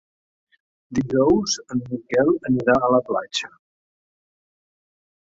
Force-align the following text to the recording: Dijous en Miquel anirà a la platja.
Dijous 0.99 1.57
en 1.75 1.83
Miquel 1.89 2.31
anirà 2.49 2.77
a 2.79 2.89
la 2.93 3.01
platja. 3.09 3.51